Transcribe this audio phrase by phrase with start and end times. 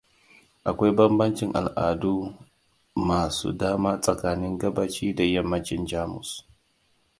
[0.69, 2.13] Akwai banbancin al'adu
[3.07, 6.29] masu dama tsakanin gabaci da yammacin Jamus.